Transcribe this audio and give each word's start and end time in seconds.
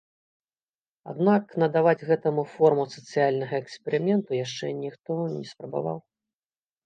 Аднак 1.11 1.43
надаваць 1.63 2.07
гэтаму 2.11 2.45
форму 2.53 2.85
сацыяльнага 2.95 3.55
эксперыменту 3.63 4.31
яшчэ 4.45 4.73
ніхто 4.83 5.11
не 5.35 5.45
спрабаваў. 5.53 5.97